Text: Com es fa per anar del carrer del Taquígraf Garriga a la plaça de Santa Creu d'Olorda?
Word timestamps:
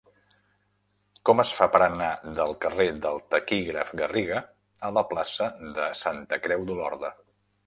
Com 1.29 1.43
es 1.43 1.51
fa 1.57 1.67
per 1.75 1.81
anar 1.87 2.07
del 2.39 2.53
carrer 2.65 2.87
del 3.03 3.21
Taquígraf 3.35 3.93
Garriga 4.01 4.41
a 4.91 4.93
la 4.97 5.05
plaça 5.13 5.51
de 5.79 5.89
Santa 6.05 6.43
Creu 6.49 6.67
d'Olorda? 6.73 7.15